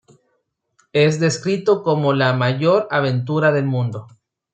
Es 0.93 1.19
descrito 1.19 1.83
como 1.83 2.11
la 2.13 2.33
"mayor 2.33 2.87
aventura 2.89 3.51
del 3.51 3.65
mundo". 3.67 4.07